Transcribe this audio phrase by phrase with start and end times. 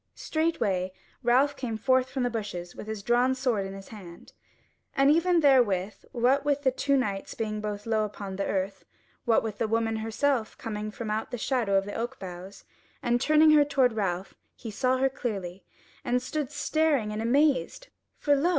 [0.15, 4.33] Straightway Ralph came forth from the bushes with his drawn sword in his hand,
[4.95, 8.83] and even therewith what with the two knights being both low upon the earth,
[9.25, 12.65] what with the woman herself coming from out the shadow of the oak boughs,
[13.03, 15.65] and turning her toward Ralph, he saw her clearly,
[16.03, 18.49] and stood staring and amazed for lo!